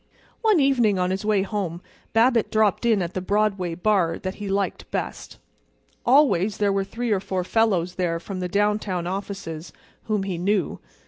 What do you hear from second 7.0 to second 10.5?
or four fellows there from the downtown offices whom he